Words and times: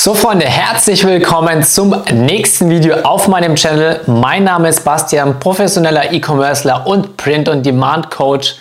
So 0.00 0.14
Freunde, 0.14 0.46
herzlich 0.46 1.04
willkommen 1.04 1.64
zum 1.64 2.04
nächsten 2.12 2.70
Video 2.70 2.98
auf 2.98 3.26
meinem 3.26 3.56
Channel. 3.56 4.00
Mein 4.06 4.44
Name 4.44 4.68
ist 4.68 4.84
Bastian, 4.84 5.40
professioneller 5.40 6.12
E-Commercer 6.12 6.86
und 6.86 7.16
Print-on-Demand-Coach. 7.16 8.54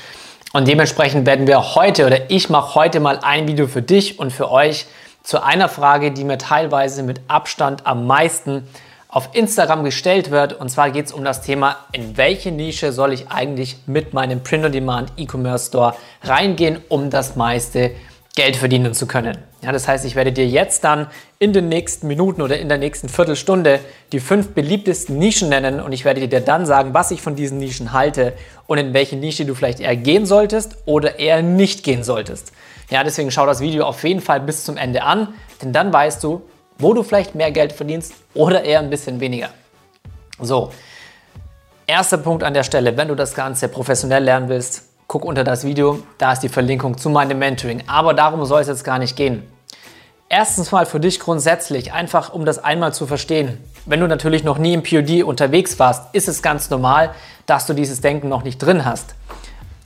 Und 0.53 0.67
dementsprechend 0.67 1.27
werden 1.27 1.45
wir 1.45 1.75
heute 1.75 2.07
oder 2.07 2.31
ich 2.31 2.49
mache 2.49 2.73
heute 2.73 2.99
mal 2.99 3.19
ein 3.21 3.47
Video 3.47 3.67
für 3.67 3.83
dich 3.83 4.17
und 4.17 4.33
für 4.33 4.49
euch 4.49 4.87
zu 5.21 5.43
einer 5.43 5.69
Frage, 5.69 6.11
die 6.11 6.23
mir 6.23 6.39
teilweise 6.39 7.03
mit 7.03 7.21
Abstand 7.27 7.85
am 7.85 8.07
meisten 8.07 8.67
auf 9.07 9.29
Instagram 9.33 9.83
gestellt 9.83 10.31
wird. 10.31 10.53
Und 10.53 10.69
zwar 10.69 10.89
geht 10.89 11.05
es 11.05 11.11
um 11.11 11.23
das 11.23 11.43
Thema, 11.43 11.77
in 11.91 12.17
welche 12.17 12.51
Nische 12.51 12.91
soll 12.91 13.13
ich 13.13 13.29
eigentlich 13.29 13.77
mit 13.85 14.11
meinem 14.11 14.41
Print-on-Demand 14.41 15.11
E-Commerce 15.17 15.67
Store 15.67 15.93
reingehen, 16.23 16.79
um 16.89 17.11
das 17.11 17.35
meiste 17.35 17.91
Geld 18.35 18.55
verdienen 18.55 18.95
zu 18.95 19.05
können. 19.05 19.37
Ja, 19.67 19.73
das 19.73 19.85
heißt, 19.85 20.05
ich 20.05 20.15
werde 20.15 20.31
dir 20.31 20.47
jetzt 20.47 20.85
dann 20.85 21.07
in 21.39 21.51
den 21.51 21.67
nächsten 21.67 22.07
Minuten 22.07 22.41
oder 22.41 22.57
in 22.57 22.69
der 22.69 22.77
nächsten 22.77 23.09
Viertelstunde 23.09 23.81
die 24.13 24.21
fünf 24.21 24.53
beliebtesten 24.53 25.17
Nischen 25.17 25.49
nennen 25.49 25.81
und 25.81 25.91
ich 25.91 26.05
werde 26.05 26.25
dir 26.25 26.39
dann 26.39 26.65
sagen, 26.65 26.93
was 26.93 27.11
ich 27.11 27.21
von 27.21 27.35
diesen 27.35 27.57
Nischen 27.57 27.91
halte 27.91 28.31
und 28.67 28.77
in 28.77 28.93
welche 28.93 29.17
Nische 29.17 29.43
du 29.43 29.55
vielleicht 29.55 29.81
eher 29.81 29.97
gehen 29.97 30.25
solltest 30.25 30.77
oder 30.85 31.19
eher 31.19 31.41
nicht 31.41 31.83
gehen 31.83 32.05
solltest. 32.05 32.53
Ja, 32.89 33.03
deswegen 33.03 33.29
schau 33.29 33.45
das 33.45 33.59
Video 33.59 33.83
auf 33.83 34.05
jeden 34.05 34.21
Fall 34.21 34.39
bis 34.39 34.63
zum 34.63 34.77
Ende 34.77 35.03
an, 35.03 35.33
denn 35.61 35.73
dann 35.73 35.91
weißt 35.91 36.23
du, 36.23 36.43
wo 36.77 36.93
du 36.93 37.03
vielleicht 37.03 37.35
mehr 37.35 37.51
Geld 37.51 37.73
verdienst 37.73 38.13
oder 38.35 38.63
eher 38.63 38.79
ein 38.79 38.89
bisschen 38.89 39.19
weniger. 39.19 39.49
So, 40.39 40.71
erster 41.87 42.19
Punkt 42.19 42.45
an 42.45 42.53
der 42.53 42.63
Stelle, 42.63 42.95
wenn 42.95 43.09
du 43.09 43.15
das 43.15 43.35
Ganze 43.35 43.67
professionell 43.67 44.23
lernen 44.23 44.47
willst, 44.47 44.85
guck 45.07 45.25
unter 45.25 45.43
das 45.43 45.65
Video, 45.65 45.99
da 46.17 46.31
ist 46.31 46.39
die 46.39 46.47
Verlinkung 46.47 46.97
zu 46.97 47.09
meinem 47.09 47.37
Mentoring. 47.37 47.83
Aber 47.87 48.13
darum 48.13 48.45
soll 48.45 48.61
es 48.61 48.69
jetzt 48.69 48.85
gar 48.85 48.97
nicht 48.97 49.17
gehen. 49.17 49.43
Erstens 50.29 50.73
mal 50.73 50.85
für 50.85 50.99
dich 50.99 51.21
grundsätzlich, 51.21 51.93
einfach 51.93 52.33
um 52.33 52.43
das 52.43 52.59
einmal 52.61 52.93
zu 52.93 53.07
verstehen. 53.07 53.57
Wenn 53.85 54.01
du 54.01 54.07
natürlich 54.07 54.43
noch 54.43 54.57
nie 54.57 54.73
im 54.73 54.83
POD 54.83 55.23
unterwegs 55.23 55.79
warst, 55.79 56.13
ist 56.13 56.27
es 56.27 56.41
ganz 56.41 56.69
normal, 56.69 57.11
dass 57.45 57.65
du 57.65 57.73
dieses 57.73 58.01
Denken 58.01 58.27
noch 58.27 58.43
nicht 58.43 58.57
drin 58.57 58.83
hast. 58.83 59.15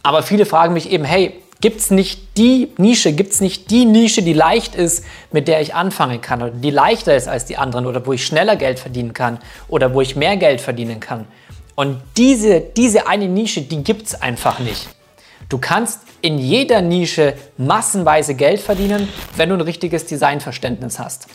Aber 0.01 0.23
viele 0.23 0.47
fragen 0.47 0.73
mich 0.73 0.89
eben, 0.89 1.03
hey, 1.03 1.39
gibt 1.61 1.79
es 1.79 1.91
nicht 1.91 2.37
die 2.37 2.71
Nische, 2.77 3.13
gibt 3.13 3.33
es 3.33 3.41
nicht 3.41 3.69
die 3.69 3.85
Nische, 3.85 4.23
die 4.23 4.33
leicht 4.33 4.73
ist, 4.73 5.05
mit 5.31 5.47
der 5.47 5.61
ich 5.61 5.75
anfangen 5.75 6.21
kann 6.21 6.41
oder 6.41 6.51
die 6.51 6.71
leichter 6.71 7.15
ist 7.15 7.27
als 7.27 7.45
die 7.45 7.57
anderen 7.57 7.85
oder 7.85 8.03
wo 8.07 8.13
ich 8.13 8.25
schneller 8.25 8.55
Geld 8.55 8.79
verdienen 8.79 9.13
kann 9.13 9.37
oder 9.67 9.93
wo 9.93 10.01
ich 10.01 10.15
mehr 10.15 10.37
Geld 10.37 10.59
verdienen 10.59 10.99
kann? 10.99 11.27
Und 11.75 12.01
diese, 12.17 12.61
diese 12.61 13.05
eine 13.05 13.27
Nische, 13.27 13.61
die 13.61 13.83
gibt 13.83 14.07
es 14.07 14.19
einfach 14.19 14.57
nicht. 14.57 14.89
Du 15.51 15.57
kannst 15.57 15.99
in 16.21 16.37
jeder 16.37 16.81
Nische 16.81 17.33
massenweise 17.57 18.35
Geld 18.35 18.61
verdienen, 18.61 19.09
wenn 19.35 19.49
du 19.49 19.55
ein 19.55 19.61
richtiges 19.61 20.05
Designverständnis 20.05 20.97
hast. 20.97 21.27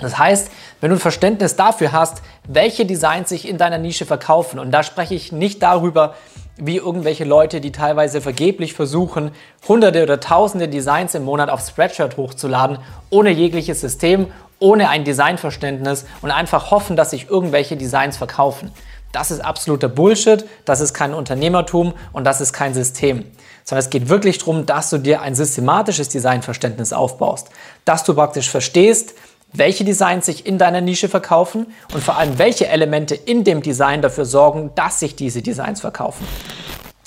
Das 0.00 0.16
heißt, 0.16 0.48
wenn 0.80 0.90
du 0.90 0.96
ein 0.96 1.00
Verständnis 1.00 1.56
dafür 1.56 1.90
hast, 1.90 2.22
welche 2.46 2.86
Designs 2.86 3.30
sich 3.30 3.48
in 3.48 3.58
deiner 3.58 3.78
Nische 3.78 4.06
verkaufen, 4.06 4.60
und 4.60 4.70
da 4.70 4.84
spreche 4.84 5.16
ich 5.16 5.32
nicht 5.32 5.60
darüber, 5.60 6.14
wie 6.56 6.76
irgendwelche 6.76 7.24
Leute, 7.24 7.60
die 7.60 7.72
teilweise 7.72 8.20
vergeblich 8.20 8.74
versuchen, 8.74 9.32
hunderte 9.66 10.04
oder 10.04 10.20
tausende 10.20 10.68
Designs 10.68 11.16
im 11.16 11.24
Monat 11.24 11.50
auf 11.50 11.66
Spreadshirt 11.66 12.16
hochzuladen, 12.16 12.78
ohne 13.10 13.30
jegliches 13.30 13.80
System, 13.80 14.28
ohne 14.60 14.88
ein 14.88 15.02
Designverständnis 15.02 16.04
und 16.20 16.30
einfach 16.30 16.70
hoffen, 16.70 16.94
dass 16.94 17.10
sich 17.10 17.28
irgendwelche 17.28 17.76
Designs 17.76 18.16
verkaufen. 18.16 18.70
Das 19.12 19.30
ist 19.30 19.40
absoluter 19.40 19.88
Bullshit, 19.88 20.44
das 20.64 20.80
ist 20.80 20.94
kein 20.94 21.12
Unternehmertum 21.12 21.92
und 22.12 22.24
das 22.24 22.40
ist 22.40 22.52
kein 22.52 22.72
System. 22.72 23.24
Sondern 23.62 23.84
es 23.84 23.90
geht 23.90 24.08
wirklich 24.08 24.38
darum, 24.38 24.66
dass 24.66 24.90
du 24.90 24.98
dir 24.98 25.20
ein 25.20 25.34
systematisches 25.34 26.08
Designverständnis 26.08 26.92
aufbaust. 26.92 27.50
Dass 27.84 28.04
du 28.04 28.14
praktisch 28.14 28.50
verstehst, 28.50 29.14
welche 29.52 29.84
Designs 29.84 30.26
sich 30.26 30.46
in 30.46 30.56
deiner 30.56 30.80
Nische 30.80 31.10
verkaufen 31.10 31.66
und 31.92 32.02
vor 32.02 32.16
allem 32.16 32.38
welche 32.38 32.68
Elemente 32.68 33.14
in 33.14 33.44
dem 33.44 33.62
Design 33.62 34.00
dafür 34.00 34.24
sorgen, 34.24 34.70
dass 34.74 34.98
sich 34.98 35.14
diese 35.14 35.42
Designs 35.42 35.82
verkaufen. 35.82 36.26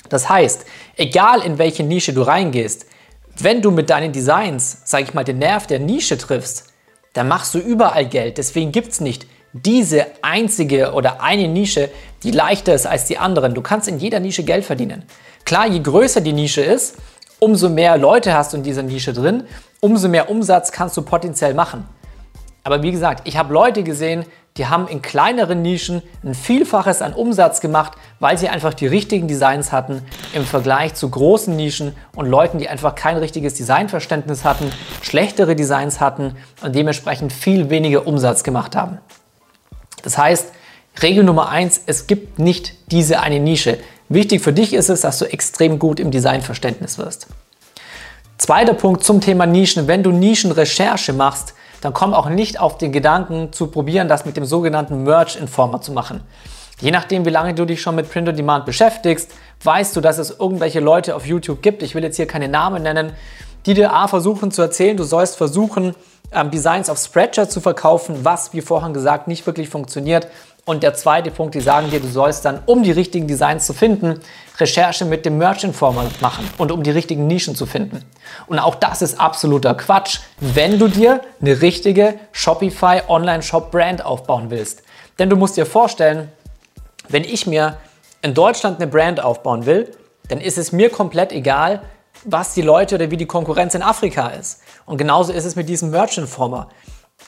Das 0.08 0.28
heißt, 0.28 0.64
egal 0.94 1.40
in 1.40 1.58
welche 1.58 1.82
Nische 1.82 2.12
du 2.12 2.22
reingehst, 2.22 2.86
wenn 3.38 3.60
du 3.62 3.72
mit 3.72 3.90
deinen 3.90 4.12
Designs, 4.12 4.78
sage 4.84 5.04
ich 5.04 5.14
mal, 5.14 5.24
den 5.24 5.38
Nerv 5.38 5.66
der 5.66 5.80
Nische 5.80 6.16
triffst, 6.16 6.72
dann 7.12 7.26
machst 7.28 7.52
du 7.54 7.58
überall 7.58 8.06
Geld. 8.06 8.38
Deswegen 8.38 8.70
gibt 8.72 8.92
es 8.92 9.00
nicht 9.00 9.26
diese 9.52 10.06
einzige 10.22 10.92
oder 10.92 11.22
eine 11.22 11.48
Nische, 11.48 11.88
die 12.22 12.30
leichter 12.30 12.74
ist 12.74 12.86
als 12.86 13.06
die 13.06 13.18
anderen. 13.18 13.54
Du 13.54 13.62
kannst 13.62 13.88
in 13.88 13.98
jeder 13.98 14.20
Nische 14.20 14.42
Geld 14.42 14.64
verdienen. 14.64 15.04
Klar, 15.44 15.66
je 15.66 15.80
größer 15.80 16.20
die 16.20 16.32
Nische 16.32 16.62
ist, 16.62 16.96
umso 17.38 17.68
mehr 17.68 17.96
Leute 17.96 18.34
hast 18.34 18.52
du 18.52 18.56
in 18.56 18.62
dieser 18.62 18.82
Nische 18.82 19.12
drin, 19.12 19.44
umso 19.80 20.08
mehr 20.08 20.30
Umsatz 20.30 20.72
kannst 20.72 20.96
du 20.96 21.02
potenziell 21.02 21.54
machen. 21.54 21.84
Aber 22.64 22.82
wie 22.82 22.90
gesagt, 22.90 23.28
ich 23.28 23.36
habe 23.36 23.54
Leute 23.54 23.84
gesehen, 23.84 24.24
die 24.56 24.66
haben 24.66 24.88
in 24.88 25.02
kleineren 25.02 25.62
Nischen 25.62 26.02
ein 26.24 26.34
Vielfaches 26.34 27.02
an 27.02 27.12
Umsatz 27.12 27.60
gemacht, 27.60 27.92
weil 28.18 28.38
sie 28.38 28.48
einfach 28.48 28.74
die 28.74 28.86
richtigen 28.86 29.28
Designs 29.28 29.70
hatten 29.70 30.02
im 30.32 30.44
Vergleich 30.44 30.94
zu 30.94 31.10
großen 31.10 31.54
Nischen 31.54 31.94
und 32.14 32.26
Leuten, 32.26 32.58
die 32.58 32.68
einfach 32.68 32.94
kein 32.94 33.18
richtiges 33.18 33.54
Designverständnis 33.54 34.44
hatten, 34.44 34.72
schlechtere 35.02 35.54
Designs 35.54 36.00
hatten 36.00 36.36
und 36.62 36.74
dementsprechend 36.74 37.32
viel 37.32 37.70
weniger 37.70 38.06
Umsatz 38.06 38.42
gemacht 38.42 38.74
haben. 38.74 38.98
Das 40.06 40.16
heißt, 40.16 40.52
Regel 41.02 41.24
Nummer 41.24 41.48
eins: 41.48 41.80
es 41.86 42.06
gibt 42.06 42.38
nicht 42.38 42.74
diese 42.92 43.18
eine 43.18 43.40
Nische. 43.40 43.78
Wichtig 44.08 44.40
für 44.40 44.52
dich 44.52 44.72
ist 44.72 44.88
es, 44.88 45.00
dass 45.00 45.18
du 45.18 45.24
extrem 45.24 45.80
gut 45.80 45.98
im 45.98 46.12
Designverständnis 46.12 46.96
wirst. 46.96 47.26
Zweiter 48.38 48.74
Punkt 48.74 49.02
zum 49.02 49.20
Thema 49.20 49.46
Nischen. 49.46 49.88
Wenn 49.88 50.04
du 50.04 50.12
Nischenrecherche 50.12 51.12
machst, 51.12 51.54
dann 51.80 51.92
komm 51.92 52.14
auch 52.14 52.28
nicht 52.28 52.60
auf 52.60 52.78
den 52.78 52.92
Gedanken 52.92 53.52
zu 53.52 53.66
probieren, 53.66 54.06
das 54.06 54.24
mit 54.24 54.36
dem 54.36 54.44
sogenannten 54.44 55.02
Merch 55.02 55.34
Informer 55.34 55.80
zu 55.80 55.90
machen. 55.90 56.20
Je 56.80 56.92
nachdem, 56.92 57.24
wie 57.24 57.30
lange 57.30 57.54
du 57.54 57.64
dich 57.64 57.82
schon 57.82 57.96
mit 57.96 58.08
Print 58.08 58.28
on 58.28 58.36
Demand 58.36 58.64
beschäftigst, 58.64 59.32
weißt 59.64 59.96
du, 59.96 60.00
dass 60.00 60.18
es 60.18 60.38
irgendwelche 60.38 60.78
Leute 60.78 61.16
auf 61.16 61.26
YouTube 61.26 61.62
gibt, 61.62 61.82
ich 61.82 61.96
will 61.96 62.04
jetzt 62.04 62.16
hier 62.16 62.28
keine 62.28 62.46
Namen 62.46 62.84
nennen, 62.84 63.10
die 63.64 63.74
dir 63.74 63.92
A 63.92 64.06
versuchen 64.06 64.52
zu 64.52 64.62
erzählen, 64.62 64.96
du 64.96 65.02
sollst 65.02 65.36
versuchen, 65.36 65.96
ähm, 66.36 66.50
Designs 66.50 66.88
auf 66.88 66.98
Spreadshirt 66.98 67.50
zu 67.50 67.60
verkaufen, 67.60 68.24
was, 68.24 68.52
wie 68.52 68.60
vorhin 68.60 68.92
gesagt, 68.94 69.26
nicht 69.26 69.46
wirklich 69.46 69.68
funktioniert. 69.68 70.28
Und 70.66 70.82
der 70.82 70.94
zweite 70.94 71.30
Punkt, 71.30 71.54
die 71.54 71.60
sagen 71.60 71.90
dir, 71.90 72.00
du 72.00 72.08
sollst 72.08 72.44
dann, 72.44 72.60
um 72.66 72.82
die 72.82 72.90
richtigen 72.90 73.28
Designs 73.28 73.66
zu 73.66 73.72
finden, 73.72 74.20
Recherche 74.58 75.04
mit 75.04 75.24
dem 75.24 75.38
Merch 75.38 75.62
Informer 75.62 76.06
machen 76.20 76.48
und 76.58 76.72
um 76.72 76.82
die 76.82 76.90
richtigen 76.90 77.26
Nischen 77.28 77.54
zu 77.54 77.66
finden. 77.66 78.04
Und 78.48 78.58
auch 78.58 78.74
das 78.74 79.00
ist 79.00 79.20
absoluter 79.20 79.74
Quatsch, 79.74 80.18
wenn 80.40 80.78
du 80.78 80.88
dir 80.88 81.20
eine 81.40 81.62
richtige 81.62 82.18
Shopify 82.32 83.02
Online-Shop 83.06 83.70
Brand 83.70 84.04
aufbauen 84.04 84.50
willst. 84.50 84.82
Denn 85.20 85.30
du 85.30 85.36
musst 85.36 85.56
dir 85.56 85.66
vorstellen, 85.66 86.32
wenn 87.08 87.22
ich 87.22 87.46
mir 87.46 87.76
in 88.22 88.34
Deutschland 88.34 88.80
eine 88.80 88.90
Brand 88.90 89.22
aufbauen 89.22 89.66
will, 89.66 89.92
dann 90.28 90.40
ist 90.40 90.58
es 90.58 90.72
mir 90.72 90.90
komplett 90.90 91.30
egal, 91.30 91.82
was 92.24 92.54
die 92.54 92.62
Leute 92.62 92.96
oder 92.96 93.10
wie 93.12 93.16
die 93.16 93.26
Konkurrenz 93.26 93.74
in 93.76 93.82
Afrika 93.82 94.28
ist. 94.28 94.62
Und 94.86 94.98
genauso 94.98 95.32
ist 95.32 95.44
es 95.44 95.56
mit 95.56 95.68
diesem 95.68 95.90
Merchant 95.90 96.28
Former. 96.28 96.68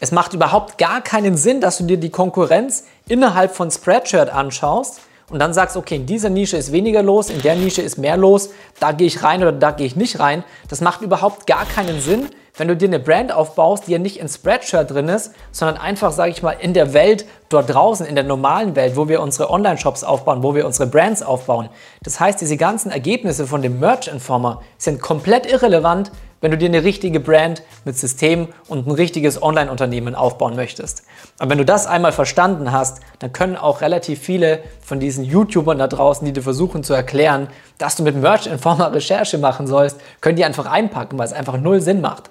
Es 0.00 0.12
macht 0.12 0.32
überhaupt 0.32 0.78
gar 0.78 1.00
keinen 1.00 1.36
Sinn, 1.36 1.60
dass 1.60 1.78
du 1.78 1.84
dir 1.84 1.98
die 1.98 2.10
Konkurrenz 2.10 2.84
innerhalb 3.08 3.54
von 3.54 3.70
Spreadshirt 3.70 4.30
anschaust 4.30 5.00
und 5.30 5.40
dann 5.40 5.52
sagst, 5.52 5.76
okay, 5.76 5.96
in 5.96 6.06
dieser 6.06 6.30
Nische 6.30 6.56
ist 6.56 6.72
weniger 6.72 7.02
los, 7.02 7.30
in 7.30 7.42
der 7.42 7.56
Nische 7.56 7.82
ist 7.82 7.98
mehr 7.98 8.16
los, 8.16 8.50
da 8.80 8.92
gehe 8.92 9.06
ich 9.06 9.22
rein 9.22 9.42
oder 9.42 9.52
da 9.52 9.72
gehe 9.72 9.86
ich 9.86 9.96
nicht 9.96 10.20
rein. 10.20 10.44
Das 10.68 10.80
macht 10.80 11.02
überhaupt 11.02 11.46
gar 11.46 11.66
keinen 11.66 12.00
Sinn, 12.00 12.28
wenn 12.56 12.68
du 12.68 12.76
dir 12.76 12.88
eine 12.88 12.98
Brand 12.98 13.32
aufbaust, 13.32 13.86
die 13.86 13.92
ja 13.92 13.98
nicht 13.98 14.18
in 14.18 14.28
Spreadshirt 14.28 14.90
drin 14.90 15.08
ist, 15.08 15.32
sondern 15.52 15.76
einfach, 15.78 16.12
sage 16.12 16.30
ich 16.30 16.42
mal, 16.42 16.52
in 16.52 16.74
der 16.74 16.92
Welt 16.92 17.26
dort 17.48 17.72
draußen, 17.72 18.06
in 18.06 18.14
der 18.14 18.24
normalen 18.24 18.74
Welt, 18.74 18.96
wo 18.96 19.08
wir 19.08 19.20
unsere 19.20 19.50
Online-Shops 19.50 20.02
aufbauen, 20.02 20.42
wo 20.42 20.54
wir 20.54 20.66
unsere 20.66 20.88
Brands 20.88 21.22
aufbauen. 21.22 21.68
Das 22.02 22.20
heißt, 22.20 22.40
diese 22.40 22.56
ganzen 22.56 22.90
Ergebnisse 22.90 23.46
von 23.46 23.62
dem 23.62 23.80
Merch 23.80 24.08
Informer 24.08 24.62
sind 24.76 25.00
komplett 25.00 25.50
irrelevant, 25.50 26.10
wenn 26.40 26.50
du 26.50 26.58
dir 26.58 26.68
eine 26.68 26.84
richtige 26.84 27.20
Brand 27.20 27.62
mit 27.84 27.98
System 27.98 28.48
und 28.68 28.86
ein 28.86 28.92
richtiges 28.92 29.42
Online-Unternehmen 29.42 30.14
aufbauen 30.14 30.56
möchtest. 30.56 31.04
Und 31.40 31.50
wenn 31.50 31.58
du 31.58 31.64
das 31.64 31.86
einmal 31.86 32.12
verstanden 32.12 32.72
hast, 32.72 33.00
dann 33.18 33.32
können 33.32 33.56
auch 33.56 33.80
relativ 33.80 34.20
viele 34.20 34.60
von 34.80 35.00
diesen 35.00 35.24
YouTubern 35.24 35.78
da 35.78 35.86
draußen, 35.86 36.24
die 36.24 36.32
dir 36.32 36.42
versuchen 36.42 36.84
zu 36.84 36.94
erklären, 36.94 37.48
dass 37.78 37.96
du 37.96 38.02
mit 38.02 38.16
Merch 38.16 38.46
Informer 38.46 38.92
Recherche 38.94 39.38
machen 39.38 39.66
sollst, 39.66 40.00
können 40.20 40.36
die 40.36 40.44
einfach 40.44 40.66
einpacken, 40.66 41.18
weil 41.18 41.26
es 41.26 41.32
einfach 41.32 41.58
null 41.58 41.80
Sinn 41.80 42.00
macht. 42.00 42.30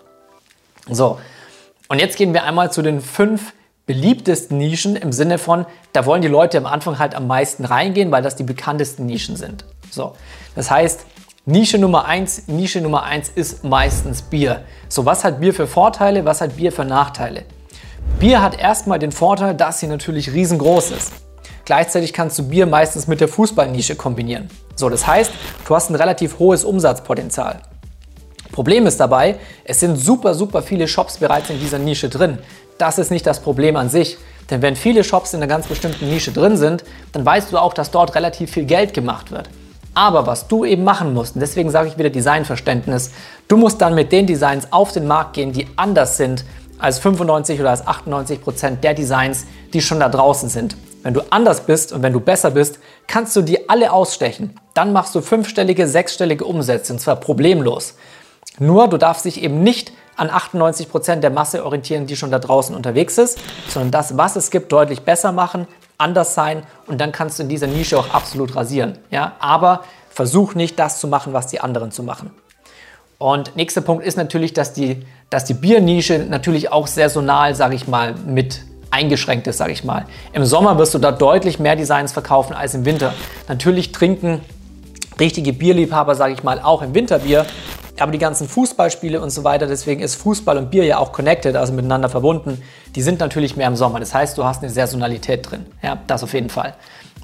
So, 0.90 1.20
und 1.90 2.00
jetzt 2.00 2.18
gehen 2.18 2.34
wir 2.34 2.44
einmal 2.44 2.72
zu 2.72 2.82
den 2.82 3.02
fünf 3.02 3.54
beliebtesten 3.86 4.58
Nischen 4.58 4.96
im 4.96 5.14
Sinne 5.14 5.38
von, 5.38 5.66
da 5.94 6.06
wollen 6.06 6.22
die 6.22 6.28
Leute 6.28 6.58
am 6.58 6.66
Anfang 6.66 7.00
halt 7.00 7.16
am 7.16 7.26
meisten 7.26 7.64
reingehen, 7.64 8.12
weil 8.12 8.22
das 8.22 8.36
die 8.36 8.44
bekanntesten 8.44 9.06
Nischen 9.06 9.38
sind. 9.38 9.64
So, 9.90 10.14
das 10.56 10.70
heißt, 10.70 11.06
Nische 11.50 11.78
Nummer 11.78 12.04
eins, 12.04 12.50
Nische 12.50 12.82
Nummer 12.82 13.04
eins 13.04 13.32
ist 13.34 13.64
meistens 13.64 14.22
Bier. 14.22 14.66
So, 14.90 15.06
was 15.06 15.24
hat 15.24 15.40
Bier 15.40 15.54
für 15.54 15.66
Vorteile, 15.66 16.26
was 16.26 16.42
hat 16.42 16.58
Bier 16.58 16.74
für 16.74 16.84
Nachteile? 16.84 17.46
Bier 18.20 18.42
hat 18.42 18.60
erstmal 18.60 19.00
den 19.00 19.14
Vorteil, 19.14 19.56
dass 19.56 19.80
sie 19.80 19.88
natürlich 19.88 20.34
riesengroß 20.34 20.92
ist. 20.92 21.14
Gleichzeitig 21.64 22.12
kannst 22.12 22.38
du 22.38 22.50
Bier 22.50 22.66
meistens 22.66 23.08
mit 23.08 23.22
der 23.22 23.30
Fußballnische 23.30 23.96
kombinieren. 23.96 24.50
So, 24.76 24.90
das 24.90 25.08
heißt, 25.08 25.32
du 25.66 25.74
hast 25.74 25.90
ein 25.90 25.96
relativ 25.96 26.38
hohes 26.38 26.66
Umsatzpotenzial. 26.66 27.62
Problem 28.52 28.86
ist 28.86 29.00
dabei, 29.00 29.38
es 29.64 29.80
sind 29.80 29.96
super, 29.96 30.34
super 30.34 30.62
viele 30.62 30.90
Shops 30.90 31.16
bereits 31.16 31.50
in 31.50 31.62
dieser 31.62 31.80
Nische 31.80 32.10
drin. 32.10 32.40
das 32.78 33.00
ist 33.00 33.10
nicht 33.10 33.26
das 33.26 33.40
Problem 33.40 33.78
an 33.78 33.90
sich. 33.90 34.18
Denn 34.50 34.62
wenn 34.62 34.76
viele 34.76 35.06
Shops 35.06 35.34
in 35.34 35.40
einer 35.40 35.48
ganz 35.48 35.68
bestimmten 35.68 36.10
Nische 36.10 36.34
drin 36.34 36.58
sind, 36.58 36.84
dann 37.14 37.26
weißt 37.26 37.54
du 37.54 37.58
auch, 37.58 37.74
dass 37.74 37.90
dort 37.90 38.16
relativ 38.16 38.52
viel 38.52 38.66
Geld 38.66 38.94
gemacht 38.94 39.32
wird. 39.32 39.50
Aber 39.98 40.28
was 40.28 40.48
du 40.48 40.64
eben 40.64 40.84
machen 40.84 41.16
musst, 41.16 41.34
und 41.34 41.42
deswegen 41.42 41.72
sage 41.72 41.88
ich 41.88 41.98
wieder 41.98 42.12
Designverständnis, 42.12 43.10
du 43.48 43.58
musst 43.58 43.82
dann 43.82 43.96
mit 43.96 44.12
den 44.12 44.28
Designs 44.28 44.72
auf 44.72 44.92
den 44.92 45.08
Markt 45.08 45.34
gehen, 45.34 45.54
die 45.54 45.66
anders 45.76 46.18
sind 46.18 46.46
als 46.78 47.00
95 47.00 47.60
oder 47.60 47.72
als 47.72 47.88
98 47.88 48.44
Prozent 48.44 48.84
der 48.84 48.94
Designs, 48.94 49.48
die 49.74 49.82
schon 49.82 50.00
da 50.00 50.08
draußen 50.08 50.50
sind. 50.50 50.78
Wenn 51.02 51.16
du 51.16 51.22
anders 51.32 51.62
bist 51.62 51.94
und 51.94 52.04
wenn 52.04 52.14
du 52.14 52.20
besser 52.20 52.52
bist, 52.52 52.78
kannst 53.08 53.36
du 53.36 53.42
die 53.42 53.72
alle 53.72 53.92
ausstechen. 53.92 54.54
Dann 54.76 54.94
machst 54.94 55.16
du 55.16 55.22
fünfstellige, 55.22 55.88
sechsstellige 55.88 56.46
Umsätze 56.46 56.94
und 56.94 57.00
zwar 57.00 57.16
problemlos. 57.16 57.96
Nur 58.60 58.90
du 58.90 58.98
darfst 58.98 59.26
dich 59.26 59.42
eben 59.42 59.64
nicht 59.64 59.92
an 60.16 60.30
98 60.30 60.90
Prozent 60.90 61.24
der 61.24 61.32
Masse 61.32 61.66
orientieren, 61.66 62.06
die 62.06 62.16
schon 62.16 62.30
da 62.30 62.38
draußen 62.38 62.76
unterwegs 62.76 63.18
ist, 63.18 63.40
sondern 63.68 63.90
das, 63.90 64.16
was 64.16 64.36
es 64.36 64.52
gibt, 64.52 64.72
deutlich 64.72 65.02
besser 65.02 65.32
machen, 65.32 65.68
anders 65.98 66.36
sein 66.36 66.64
und 66.86 67.00
dann 67.02 67.12
kannst 67.12 67.40
du 67.40 67.44
in 67.44 67.50
dieser 67.50 67.68
Nische 67.68 67.98
auch 67.98 68.14
absolut 68.14 68.56
rasieren. 68.56 68.98
Ja? 69.10 69.34
Aber 69.40 69.84
versuch 70.10 70.56
nicht 70.56 70.78
das 70.80 71.00
zu 71.00 71.08
machen, 71.08 71.34
was 71.34 71.48
die 71.48 71.60
anderen 71.60 71.92
zu 71.92 72.04
machen. 72.04 72.32
Und 73.18 73.56
nächster 73.56 73.82
Punkt 73.82 74.06
ist 74.06 74.16
natürlich, 74.16 74.54
dass 74.54 74.74
die, 74.74 75.06
dass 75.30 75.46
die 75.46 75.56
Biernische 75.56 76.20
natürlich 76.20 76.72
auch 76.72 76.88
saisonal, 76.88 77.56
sage 77.56 77.76
ich 77.76 77.88
mal, 77.88 78.14
mit 78.26 78.62
eingeschränkt 78.92 79.48
ist, 79.48 79.58
sage 79.58 79.72
ich 79.72 79.84
mal. 79.84 80.06
Im 80.34 80.46
Sommer 80.46 80.78
wirst 80.78 80.94
du 80.94 81.00
da 81.00 81.12
deutlich 81.12 81.60
mehr 81.60 81.76
Designs 81.76 82.12
verkaufen 82.12 82.54
als 82.54 82.74
im 82.76 82.86
Winter. 82.86 83.14
Natürlich 83.48 83.92
trinken 83.92 84.42
richtige 85.20 85.52
Bierliebhaber, 85.52 86.16
sage 86.16 86.34
ich 86.34 86.44
mal, 86.44 86.60
auch 86.62 86.82
im 86.82 86.94
Winterbier, 86.94 87.46
aber 88.02 88.12
die 88.12 88.18
ganzen 88.18 88.48
Fußballspiele 88.48 89.20
und 89.22 89.30
so 89.30 89.44
weiter, 89.44 89.68
deswegen 89.68 90.02
ist 90.02 90.16
Fußball 90.16 90.58
und 90.58 90.72
Bier 90.72 90.86
ja 90.86 90.98
auch 90.98 91.12
connected, 91.12 91.56
also 91.56 91.74
miteinander 91.74 92.10
verbunden, 92.10 92.62
die 92.96 93.02
sind 93.02 93.20
natürlich 93.20 93.56
mehr 93.56 93.68
im 93.68 93.76
Sommer. 93.76 94.00
Das 94.00 94.14
heißt, 94.14 94.38
du 94.38 94.44
hast 94.44 94.62
eine 94.64 94.72
Saisonalität 94.72 95.50
drin. 95.50 95.66
Ja, 95.82 95.98
das 96.08 96.24
auf 96.24 96.34
jeden 96.34 96.50
Fall. 96.50 96.76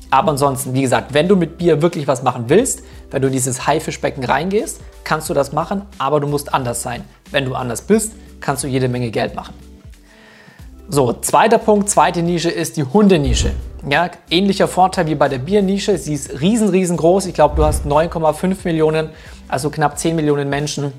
Aber 0.10 0.32
ansonsten, 0.32 0.74
wie 0.74 0.84
gesagt, 0.84 1.14
wenn 1.14 1.28
du 1.28 1.36
mit 1.36 1.58
Bier 1.58 1.82
wirklich 1.82 2.08
was 2.08 2.22
machen 2.22 2.46
willst, 2.48 2.84
wenn 3.10 3.22
du 3.22 3.28
in 3.30 3.34
dieses 3.34 3.66
Haifischbecken 3.66 4.24
reingehst, 4.24 4.80
kannst 5.04 5.30
du 5.30 5.34
das 5.34 5.54
machen, 5.54 5.84
aber 5.98 6.20
du 6.20 6.28
musst 6.28 6.54
anders 6.54 6.84
sein. 6.84 7.04
Wenn 7.32 7.46
du 7.46 7.56
anders 7.56 7.82
bist, 7.82 8.14
kannst 8.40 8.64
du 8.64 8.68
jede 8.68 8.88
Menge 8.88 9.10
Geld 9.10 9.36
machen. 9.36 9.56
So, 10.88 11.14
zweiter 11.14 11.58
Punkt, 11.58 11.90
zweite 11.90 12.22
Nische 12.22 12.52
ist 12.52 12.78
die 12.78 12.84
Hundenische. 12.84 13.54
Ja, 13.90 14.10
ähnlicher 14.30 14.70
Vorteil 14.70 15.08
wie 15.08 15.16
bei 15.16 15.28
der 15.28 15.40
Biernische. 15.40 15.98
Sie 15.98 16.14
ist 16.14 16.40
riesen, 16.40 16.70
riesengroß. 16.70 17.26
Ich 17.26 17.34
glaube, 17.34 17.58
du 17.58 17.66
hast 17.66 17.86
9,5 17.86 18.60
Millionen, 18.64 19.10
also 19.50 19.70
knapp 19.70 20.00
10 20.00 20.16
Millionen 20.16 20.50
Menschen 20.50 20.94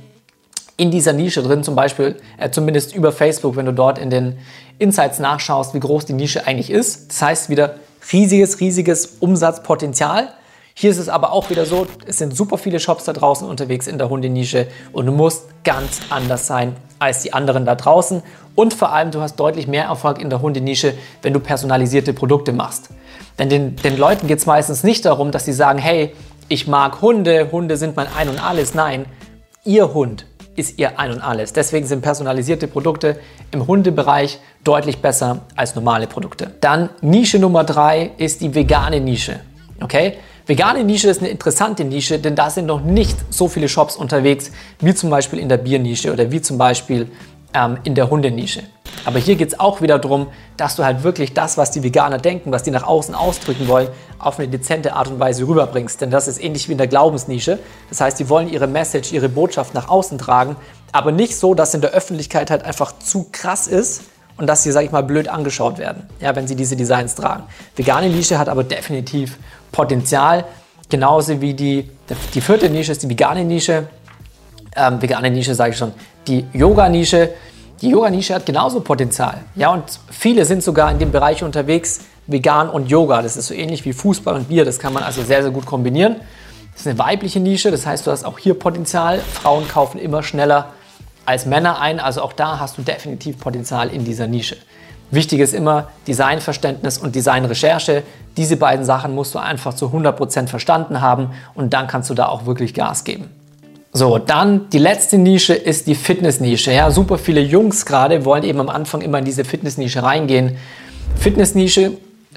in 0.76 0.90
dieser 0.90 1.14
Nische 1.14 1.42
drin, 1.42 1.64
zum 1.64 1.76
Beispiel, 1.76 2.16
äh, 2.36 2.50
zumindest 2.50 2.94
über 2.94 3.10
Facebook, 3.10 3.56
wenn 3.56 3.64
du 3.64 3.72
dort 3.72 3.98
in 3.98 4.10
den 4.10 4.36
Insights 4.78 5.18
nachschaust, 5.18 5.72
wie 5.72 5.80
groß 5.80 6.04
die 6.04 6.12
Nische 6.12 6.46
eigentlich 6.46 6.68
ist. 6.68 7.10
Das 7.10 7.22
heißt 7.22 7.48
wieder 7.48 7.76
riesiges, 8.12 8.60
riesiges 8.60 9.16
Umsatzpotenzial. 9.20 10.28
Hier 10.74 10.90
ist 10.90 10.98
es 10.98 11.08
aber 11.08 11.32
auch 11.32 11.48
wieder 11.48 11.64
so, 11.64 11.86
es 12.04 12.18
sind 12.18 12.36
super 12.36 12.58
viele 12.58 12.80
Shops 12.80 13.04
da 13.04 13.14
draußen 13.14 13.48
unterwegs 13.48 13.86
in 13.86 13.96
der 13.96 14.10
Hundenische 14.10 14.66
und 14.92 15.06
du 15.06 15.12
musst 15.12 15.44
ganz 15.62 16.00
anders 16.10 16.46
sein 16.48 16.76
als 17.04 17.22
die 17.22 17.32
anderen 17.32 17.64
da 17.64 17.74
draußen. 17.74 18.22
Und 18.54 18.74
vor 18.74 18.92
allem, 18.92 19.10
du 19.10 19.20
hast 19.20 19.36
deutlich 19.36 19.66
mehr 19.66 19.84
Erfolg 19.84 20.20
in 20.20 20.30
der 20.30 20.40
Hundenische, 20.42 20.94
wenn 21.22 21.32
du 21.32 21.40
personalisierte 21.40 22.12
Produkte 22.12 22.52
machst. 22.52 22.90
Denn 23.38 23.48
den, 23.48 23.76
den 23.76 23.96
Leuten 23.96 24.26
geht 24.26 24.38
es 24.38 24.46
meistens 24.46 24.84
nicht 24.84 25.04
darum, 25.04 25.30
dass 25.30 25.44
sie 25.44 25.52
sagen, 25.52 25.78
hey, 25.78 26.14
ich 26.48 26.66
mag 26.66 27.00
Hunde, 27.00 27.50
Hunde 27.50 27.76
sind 27.76 27.96
mein 27.96 28.06
Ein 28.16 28.28
und 28.28 28.44
alles. 28.44 28.74
Nein, 28.74 29.06
ihr 29.64 29.94
Hund 29.94 30.26
ist 30.56 30.78
ihr 30.78 30.98
Ein 30.98 31.12
und 31.12 31.20
alles. 31.20 31.52
Deswegen 31.52 31.86
sind 31.86 32.02
personalisierte 32.02 32.68
Produkte 32.68 33.18
im 33.50 33.66
Hundebereich 33.66 34.38
deutlich 34.62 34.98
besser 34.98 35.42
als 35.56 35.74
normale 35.74 36.06
Produkte. 36.06 36.52
Dann 36.60 36.90
Nische 37.00 37.38
Nummer 37.38 37.64
drei 37.64 38.12
ist 38.18 38.40
die 38.40 38.54
vegane 38.54 39.00
Nische. 39.00 39.40
Okay? 39.80 40.14
Vegane 40.46 40.84
Nische 40.84 41.08
ist 41.08 41.20
eine 41.20 41.30
interessante 41.30 41.84
Nische, 41.84 42.18
denn 42.18 42.36
da 42.36 42.50
sind 42.50 42.66
noch 42.66 42.82
nicht 42.82 43.16
so 43.30 43.48
viele 43.48 43.66
Shops 43.66 43.96
unterwegs, 43.96 44.50
wie 44.78 44.94
zum 44.94 45.08
Beispiel 45.08 45.38
in 45.38 45.48
der 45.48 45.56
Biernische 45.56 46.12
oder 46.12 46.30
wie 46.30 46.42
zum 46.42 46.58
Beispiel 46.58 47.10
ähm, 47.54 47.78
in 47.84 47.94
der 47.94 48.10
Hundenische. 48.10 48.62
Aber 49.06 49.18
hier 49.18 49.36
geht 49.36 49.48
es 49.48 49.58
auch 49.58 49.80
wieder 49.80 49.98
darum, 49.98 50.26
dass 50.58 50.76
du 50.76 50.84
halt 50.84 51.02
wirklich 51.02 51.32
das, 51.32 51.56
was 51.56 51.70
die 51.70 51.82
Veganer 51.82 52.18
denken, 52.18 52.52
was 52.52 52.62
die 52.62 52.70
nach 52.70 52.82
außen 52.82 53.14
ausdrücken 53.14 53.68
wollen, 53.68 53.88
auf 54.18 54.38
eine 54.38 54.48
dezente 54.48 54.92
Art 54.92 55.08
und 55.08 55.18
Weise 55.18 55.48
rüberbringst. 55.48 56.02
Denn 56.02 56.10
das 56.10 56.28
ist 56.28 56.42
ähnlich 56.42 56.68
wie 56.68 56.72
in 56.72 56.78
der 56.78 56.88
Glaubensnische. 56.88 57.58
Das 57.88 58.02
heißt, 58.02 58.18
die 58.20 58.28
wollen 58.28 58.50
ihre 58.50 58.66
Message, 58.66 59.12
ihre 59.12 59.30
Botschaft 59.30 59.72
nach 59.72 59.88
außen 59.88 60.18
tragen, 60.18 60.56
aber 60.92 61.10
nicht 61.10 61.36
so, 61.36 61.54
dass 61.54 61.72
in 61.72 61.80
der 61.80 61.92
Öffentlichkeit 61.92 62.50
halt 62.50 62.64
einfach 62.64 62.98
zu 62.98 63.28
krass 63.32 63.66
ist, 63.66 64.02
und 64.36 64.46
dass 64.46 64.62
sie, 64.62 64.72
sag 64.72 64.84
ich 64.84 64.90
mal, 64.90 65.02
blöd 65.02 65.28
angeschaut 65.28 65.78
werden, 65.78 66.08
ja, 66.20 66.34
wenn 66.34 66.46
sie 66.46 66.56
diese 66.56 66.76
Designs 66.76 67.14
tragen. 67.14 67.44
Vegane 67.76 68.08
Nische 68.08 68.38
hat 68.38 68.48
aber 68.48 68.64
definitiv 68.64 69.38
Potenzial, 69.72 70.44
genauso 70.88 71.40
wie 71.40 71.54
die, 71.54 71.90
die 72.34 72.40
vierte 72.40 72.68
Nische 72.68 72.92
ist 72.92 73.02
die 73.02 73.08
vegane 73.08 73.44
Nische. 73.44 73.88
Ähm, 74.76 75.00
vegane 75.00 75.30
Nische 75.30 75.54
sage 75.54 75.72
ich 75.72 75.78
schon, 75.78 75.92
die 76.26 76.44
Yoga-Nische. 76.52 77.30
Die 77.80 77.90
Yoga-Nische 77.90 78.34
hat 78.34 78.46
genauso 78.46 78.80
Potenzial. 78.80 79.38
Ja, 79.54 79.72
und 79.72 79.84
viele 80.10 80.44
sind 80.44 80.62
sogar 80.62 80.90
in 80.90 80.98
dem 80.98 81.12
Bereich 81.12 81.42
unterwegs, 81.42 82.00
vegan 82.26 82.70
und 82.70 82.88
Yoga. 82.88 83.22
Das 83.22 83.36
ist 83.36 83.48
so 83.48 83.54
ähnlich 83.54 83.84
wie 83.84 83.92
Fußball 83.92 84.34
und 84.34 84.48
Bier. 84.48 84.64
Das 84.64 84.78
kann 84.78 84.92
man 84.92 85.02
also 85.02 85.22
sehr, 85.22 85.42
sehr 85.42 85.50
gut 85.50 85.66
kombinieren. 85.66 86.16
Das 86.72 86.80
ist 86.80 86.86
eine 86.88 86.98
weibliche 86.98 87.38
Nische, 87.38 87.70
das 87.70 87.86
heißt, 87.86 88.06
du 88.06 88.10
hast 88.10 88.24
auch 88.24 88.38
hier 88.38 88.54
Potenzial. 88.54 89.20
Frauen 89.20 89.68
kaufen 89.68 89.98
immer 89.98 90.22
schneller 90.24 90.72
als 91.26 91.46
Männer 91.46 91.80
ein. 91.80 92.00
Also 92.00 92.22
auch 92.22 92.32
da 92.32 92.58
hast 92.58 92.78
du 92.78 92.82
definitiv 92.82 93.38
Potenzial 93.38 93.88
in 93.88 94.04
dieser 94.04 94.26
Nische. 94.26 94.56
Wichtig 95.10 95.40
ist 95.40 95.54
immer 95.54 95.88
Designverständnis 96.06 96.98
und 96.98 97.14
Designrecherche. 97.14 98.02
Diese 98.36 98.56
beiden 98.56 98.84
Sachen 98.84 99.14
musst 99.14 99.34
du 99.34 99.38
einfach 99.38 99.74
zu 99.74 99.86
100% 99.86 100.48
verstanden 100.48 101.00
haben 101.00 101.30
und 101.54 101.72
dann 101.72 101.86
kannst 101.86 102.10
du 102.10 102.14
da 102.14 102.26
auch 102.26 102.46
wirklich 102.46 102.74
Gas 102.74 103.04
geben. 103.04 103.30
So, 103.92 104.18
dann 104.18 104.68
die 104.70 104.78
letzte 104.78 105.18
Nische 105.18 105.54
ist 105.54 105.86
die 105.86 105.94
Fitnessnische. 105.94 106.72
Ja, 106.72 106.90
super 106.90 107.16
viele 107.16 107.40
Jungs 107.40 107.86
gerade 107.86 108.24
wollen 108.24 108.42
eben 108.42 108.58
am 108.58 108.68
Anfang 108.68 109.02
immer 109.02 109.18
in 109.18 109.24
diese 109.24 109.44
Fitnessnische 109.44 110.02
reingehen. 110.02 110.56
Fitnessnische, 111.16 111.92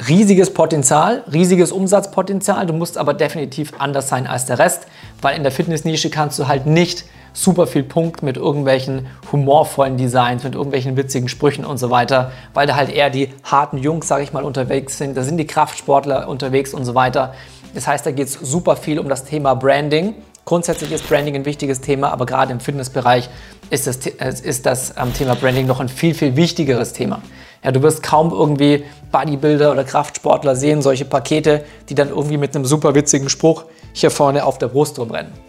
riesiges 0.07 0.53
Potenzial, 0.53 1.23
riesiges 1.33 1.71
Umsatzpotenzial. 1.71 2.67
Du 2.67 2.73
musst 2.73 2.99
aber 2.99 3.15
definitiv 3.15 3.73
anders 3.79 4.07
sein 4.07 4.27
als 4.27 4.45
der 4.45 4.59
Rest, 4.59 4.83
weil 5.21 5.35
in 5.35 5.41
der 5.41 5.51
Fitnessnische 5.51 6.11
kannst 6.11 6.37
du 6.37 6.47
halt 6.47 6.67
nicht 6.67 7.05
super 7.33 7.67
viel 7.67 7.83
Punkt 7.83 8.23
mit 8.23 8.37
irgendwelchen 8.37 9.07
humorvollen 9.31 9.97
Designs, 9.97 10.43
mit 10.43 10.55
irgendwelchen 10.55 10.97
witzigen 10.97 11.29
Sprüchen 11.29 11.65
und 11.65 11.77
so 11.77 11.89
weiter, 11.89 12.31
weil 12.53 12.67
da 12.67 12.75
halt 12.75 12.89
eher 12.89 13.09
die 13.09 13.29
harten 13.43 13.77
Jungs, 13.77 14.07
sage 14.07 14.23
ich 14.23 14.33
mal, 14.33 14.43
unterwegs 14.43 14.97
sind. 14.97 15.15
Da 15.15 15.23
sind 15.23 15.37
die 15.37 15.47
Kraftsportler 15.47 16.27
unterwegs 16.27 16.73
und 16.73 16.85
so 16.85 16.95
weiter. 16.95 17.33
Das 17.73 17.87
heißt, 17.87 18.05
da 18.05 18.11
geht 18.11 18.27
es 18.27 18.33
super 18.33 18.75
viel 18.75 18.99
um 18.99 19.09
das 19.09 19.23
Thema 19.23 19.53
Branding. 19.53 20.15
Grundsätzlich 20.45 20.91
ist 20.91 21.07
Branding 21.07 21.35
ein 21.35 21.45
wichtiges 21.45 21.81
Thema, 21.81 22.11
aber 22.11 22.25
gerade 22.25 22.53
im 22.53 22.59
Fitnessbereich 22.59 23.29
ist 23.69 23.85
das, 23.85 23.97
ist 23.97 24.65
das 24.65 24.93
ähm, 24.97 25.13
Thema 25.13 25.35
Branding 25.35 25.67
noch 25.67 25.81
ein 25.81 25.89
viel, 25.89 26.13
viel 26.13 26.35
wichtigeres 26.35 26.93
Thema. 26.93 27.21
Ja, 27.63 27.71
du 27.71 27.81
wirst 27.83 28.01
kaum 28.01 28.31
irgendwie 28.31 28.85
Bodybuilder 29.11 29.71
oder 29.71 29.83
Kraftsportler 29.83 30.55
sehen, 30.55 30.81
solche 30.81 31.05
Pakete, 31.05 31.65
die 31.89 31.95
dann 31.95 32.09
irgendwie 32.09 32.37
mit 32.37 32.55
einem 32.55 32.65
super 32.65 32.95
witzigen 32.95 33.29
Spruch 33.29 33.65
hier 33.93 34.11
vorne 34.11 34.45
auf 34.45 34.57
der 34.57 34.69
Brust 34.69 34.97
rumrennen. 34.99 35.46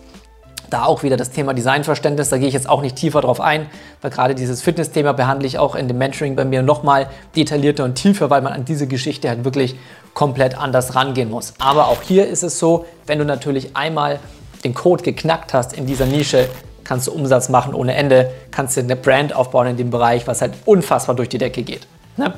Da 0.71 0.85
auch 0.85 1.03
wieder 1.03 1.17
das 1.17 1.31
Thema 1.31 1.55
Designverständnis, 1.55 2.29
da 2.29 2.37
gehe 2.37 2.49
ich 2.49 2.55
jetzt 2.55 2.69
auch 2.69 2.83
nicht 2.83 2.97
tiefer 2.97 3.23
drauf 3.23 3.41
ein, 3.41 3.67
weil 4.03 4.11
gerade 4.11 4.35
dieses 4.35 4.61
Fitness-Thema 4.61 5.13
behandle 5.13 5.47
ich 5.47 5.59
auch 5.59 5.75
in 5.75 5.89
dem 5.89 5.97
Mentoring 5.97 6.37
bei 6.37 6.45
mir 6.45 6.63
nochmal 6.63 7.09
detaillierter 7.35 7.85
und 7.85 7.95
tiefer, 7.95 8.29
weil 8.29 8.43
man 8.43 8.53
an 8.53 8.65
diese 8.65 8.87
Geschichte 8.87 9.29
halt 9.29 9.45
wirklich 9.45 9.77
komplett 10.13 10.59
anders 10.59 10.95
rangehen 10.95 11.31
muss. 11.31 11.55
Aber 11.59 11.89
auch 11.89 12.03
hier 12.03 12.27
ist 12.27 12.43
es 12.43 12.59
so, 12.59 12.85
wenn 13.07 13.19
du 13.19 13.25
natürlich 13.25 13.77
einmal 13.77 14.19
den 14.65 14.75
Code 14.75 15.03
geknackt 15.03 15.55
hast 15.55 15.73
in 15.73 15.87
dieser 15.87 16.07
Nische, 16.07 16.49
kannst 16.85 17.07
du 17.07 17.13
Umsatz 17.13 17.49
machen 17.49 17.75
ohne 17.75 17.95
Ende, 17.95 18.31
kannst 18.51 18.77
du 18.77 18.81
eine 18.81 18.97
Brand 18.97 19.35
aufbauen 19.35 19.69
in 19.69 19.77
dem 19.77 19.91
Bereich, 19.91 20.27
was 20.27 20.43
halt 20.43 20.55
unfassbar 20.65 21.15
durch 21.15 21.29
die 21.29 21.39
Decke 21.39 21.63
geht. 21.63 21.87
Ne? 22.17 22.35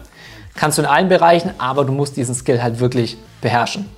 Kannst 0.54 0.78
du 0.78 0.82
in 0.82 0.88
allen 0.88 1.08
Bereichen, 1.08 1.52
aber 1.58 1.84
du 1.84 1.92
musst 1.92 2.16
diesen 2.16 2.34
Skill 2.34 2.62
halt 2.62 2.80
wirklich 2.80 3.16
beherrschen. 3.40 3.88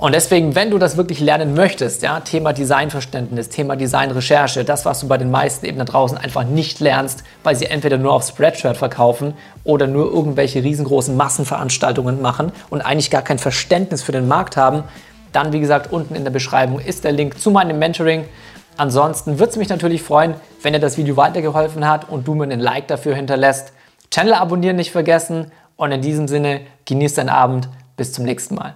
Und 0.00 0.14
deswegen, 0.14 0.54
wenn 0.54 0.70
du 0.70 0.78
das 0.78 0.96
wirklich 0.96 1.20
lernen 1.20 1.52
möchtest, 1.52 2.02
ja, 2.02 2.20
Thema 2.20 2.54
Designverständnis, 2.54 3.50
Thema 3.50 3.76
Designrecherche, 3.76 4.64
das, 4.64 4.86
was 4.86 5.00
du 5.00 5.08
bei 5.08 5.18
den 5.18 5.30
meisten 5.30 5.66
eben 5.66 5.76
da 5.76 5.84
draußen 5.84 6.16
einfach 6.16 6.44
nicht 6.44 6.80
lernst, 6.80 7.22
weil 7.44 7.54
sie 7.54 7.66
entweder 7.66 7.98
nur 7.98 8.14
auf 8.14 8.26
Spreadshirt 8.26 8.78
verkaufen 8.78 9.34
oder 9.62 9.86
nur 9.86 10.10
irgendwelche 10.10 10.64
riesengroßen 10.64 11.14
Massenveranstaltungen 11.18 12.22
machen 12.22 12.50
und 12.70 12.80
eigentlich 12.80 13.10
gar 13.10 13.20
kein 13.20 13.38
Verständnis 13.38 14.02
für 14.02 14.12
den 14.12 14.26
Markt 14.26 14.56
haben, 14.56 14.84
dann, 15.32 15.52
wie 15.52 15.60
gesagt, 15.60 15.92
unten 15.92 16.14
in 16.14 16.24
der 16.24 16.30
Beschreibung 16.30 16.80
ist 16.80 17.04
der 17.04 17.12
Link 17.12 17.38
zu 17.38 17.50
meinem 17.50 17.78
Mentoring. 17.78 18.24
Ansonsten 18.78 19.38
würde 19.38 19.50
es 19.50 19.58
mich 19.58 19.68
natürlich 19.68 20.02
freuen, 20.02 20.32
wenn 20.62 20.72
dir 20.72 20.80
das 20.80 20.96
Video 20.96 21.18
weitergeholfen 21.18 21.86
hat 21.86 22.08
und 22.08 22.26
du 22.26 22.34
mir 22.34 22.44
einen 22.44 22.60
Like 22.60 22.88
dafür 22.88 23.14
hinterlässt. 23.14 23.74
Channel 24.10 24.32
abonnieren 24.32 24.76
nicht 24.76 24.92
vergessen 24.92 25.52
und 25.76 25.92
in 25.92 26.00
diesem 26.00 26.26
Sinne 26.26 26.62
genieß 26.86 27.12
deinen 27.16 27.28
Abend. 27.28 27.68
Bis 27.98 28.14
zum 28.14 28.24
nächsten 28.24 28.54
Mal. 28.54 28.72